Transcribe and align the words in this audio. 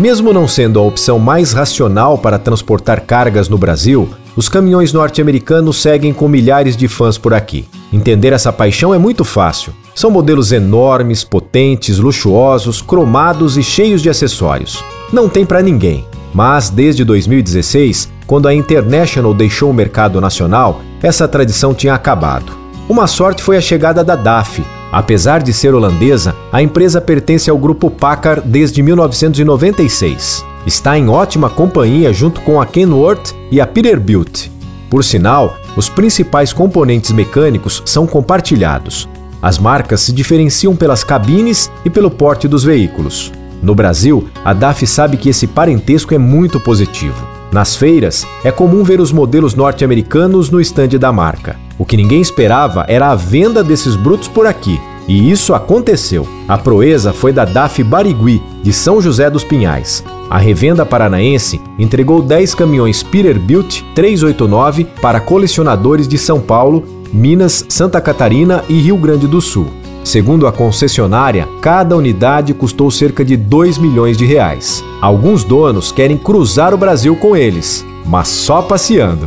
Mesmo 0.00 0.32
não 0.32 0.48
sendo 0.48 0.78
a 0.78 0.82
opção 0.82 1.18
mais 1.18 1.52
racional 1.52 2.16
para 2.16 2.38
transportar 2.38 3.02
cargas 3.02 3.50
no 3.50 3.58
Brasil, 3.58 4.08
os 4.34 4.48
caminhões 4.48 4.94
norte-americanos 4.94 5.82
seguem 5.82 6.10
com 6.10 6.26
milhares 6.26 6.74
de 6.74 6.88
fãs 6.88 7.18
por 7.18 7.34
aqui. 7.34 7.68
Entender 7.92 8.32
essa 8.32 8.50
paixão 8.50 8.94
é 8.94 8.98
muito 8.98 9.26
fácil. 9.26 9.74
São 9.94 10.10
modelos 10.10 10.52
enormes, 10.52 11.22
potentes, 11.22 11.98
luxuosos, 11.98 12.80
cromados 12.80 13.58
e 13.58 13.62
cheios 13.62 14.00
de 14.00 14.08
acessórios. 14.08 14.82
Não 15.12 15.28
tem 15.28 15.44
para 15.44 15.60
ninguém. 15.60 16.06
Mas 16.32 16.70
desde 16.70 17.04
2016, 17.04 18.10
quando 18.26 18.48
a 18.48 18.54
International 18.54 19.34
deixou 19.34 19.70
o 19.70 19.74
mercado 19.74 20.18
nacional, 20.18 20.80
essa 21.02 21.28
tradição 21.28 21.74
tinha 21.74 21.92
acabado. 21.92 22.56
Uma 22.88 23.06
sorte 23.06 23.42
foi 23.42 23.58
a 23.58 23.60
chegada 23.60 24.02
da 24.02 24.16
DAF. 24.16 24.64
Apesar 24.92 25.42
de 25.42 25.52
ser 25.52 25.74
holandesa, 25.74 26.34
a 26.52 26.60
empresa 26.60 27.00
pertence 27.00 27.48
ao 27.48 27.56
grupo 27.56 27.90
Packard 27.90 28.42
desde 28.46 28.82
1996. 28.82 30.44
Está 30.66 30.98
em 30.98 31.08
ótima 31.08 31.48
companhia 31.48 32.12
junto 32.12 32.40
com 32.40 32.60
a 32.60 32.66
Kenworth 32.66 33.32
e 33.50 33.60
a 33.60 33.66
Peterbilt. 33.66 34.48
Por 34.90 35.04
sinal, 35.04 35.56
os 35.76 35.88
principais 35.88 36.52
componentes 36.52 37.12
mecânicos 37.12 37.82
são 37.86 38.06
compartilhados. 38.06 39.08
As 39.40 39.58
marcas 39.58 40.00
se 40.00 40.12
diferenciam 40.12 40.74
pelas 40.74 41.04
cabines 41.04 41.70
e 41.84 41.88
pelo 41.88 42.10
porte 42.10 42.48
dos 42.48 42.64
veículos. 42.64 43.32
No 43.62 43.74
Brasil, 43.74 44.28
a 44.44 44.52
DAF 44.52 44.86
sabe 44.86 45.16
que 45.16 45.28
esse 45.28 45.46
parentesco 45.46 46.14
é 46.14 46.18
muito 46.18 46.58
positivo. 46.58 47.26
Nas 47.52 47.74
feiras, 47.74 48.26
é 48.44 48.50
comum 48.52 48.84
ver 48.84 49.00
os 49.00 49.12
modelos 49.12 49.54
norte-americanos 49.54 50.50
no 50.50 50.60
estande 50.60 50.98
da 50.98 51.12
marca. 51.12 51.56
O 51.78 51.84
que 51.84 51.96
ninguém 51.96 52.20
esperava 52.20 52.84
era 52.86 53.10
a 53.10 53.14
venda 53.14 53.64
desses 53.64 53.96
brutos 53.96 54.28
por 54.28 54.46
aqui. 54.46 54.80
E 55.08 55.30
isso 55.30 55.54
aconteceu. 55.54 56.26
A 56.46 56.56
proeza 56.56 57.12
foi 57.12 57.32
da 57.32 57.44
DAF 57.44 57.82
Barigui, 57.82 58.42
de 58.62 58.72
São 58.72 59.00
José 59.00 59.28
dos 59.28 59.44
Pinhais. 59.44 60.04
A 60.28 60.38
revenda 60.38 60.86
paranaense 60.86 61.60
entregou 61.78 62.22
10 62.22 62.54
caminhões 62.54 63.02
Peterbilt 63.02 63.82
389 63.94 64.84
para 65.00 65.20
colecionadores 65.20 66.06
de 66.06 66.16
São 66.16 66.40
Paulo, 66.40 66.84
Minas, 67.12 67.64
Santa 67.68 68.00
Catarina 68.00 68.64
e 68.68 68.74
Rio 68.74 68.96
Grande 68.96 69.26
do 69.26 69.40
Sul. 69.40 69.66
Segundo 70.04 70.46
a 70.46 70.52
concessionária, 70.52 71.48
cada 71.60 71.96
unidade 71.96 72.54
custou 72.54 72.90
cerca 72.90 73.24
de 73.24 73.36
2 73.36 73.78
milhões 73.78 74.16
de 74.16 74.24
reais. 74.24 74.82
Alguns 75.00 75.44
donos 75.44 75.92
querem 75.92 76.16
cruzar 76.16 76.72
o 76.72 76.78
Brasil 76.78 77.14
com 77.16 77.36
eles, 77.36 77.84
mas 78.06 78.28
só 78.28 78.62
passeando. 78.62 79.26